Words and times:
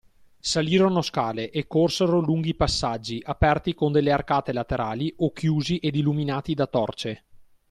salirono 0.39 1.03
scale 1.03 1.51
e 1.51 1.67
corsero 1.67 2.17
lunghi 2.21 2.55
passaggi, 2.55 3.21
aperti 3.23 3.75
con 3.75 3.91
delle 3.91 4.11
arcate 4.11 4.51
laterali 4.51 5.13
o 5.17 5.31
chiusi 5.31 5.77
ed 5.77 5.93
illuminati 5.93 6.55
da 6.55 6.65
torce. 6.65 7.23